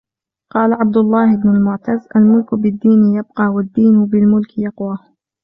قَالَ 0.53 0.73
عَبْدُ 0.73 0.97
اللَّهِ 0.97 1.35
بْنُ 1.35 1.49
الْمُعْتَزِّ 1.49 2.07
الْمُلْكُ 2.15 2.55
بِالدِّينِ 2.55 3.05
يَبْقَى، 3.15 3.43
وَالدِّينُ 3.55 4.05
بِالْمُلْكِ 4.05 4.57
يَقْوَى 4.57 4.97